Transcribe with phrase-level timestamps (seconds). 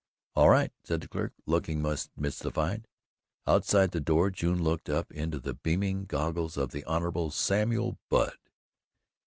[0.33, 2.87] "All right," said the clerk looking much mystified.
[3.45, 7.29] Outside the door, June looked up into the beaming goggles of the Hon.
[7.29, 8.35] Samuel Budd.